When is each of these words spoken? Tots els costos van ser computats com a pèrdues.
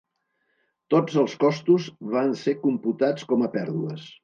Tots 0.93 1.17
els 1.23 1.35
costos 1.43 1.91
van 2.15 2.33
ser 2.47 2.57
computats 2.65 3.31
com 3.35 3.47
a 3.47 3.53
pèrdues. 3.61 4.11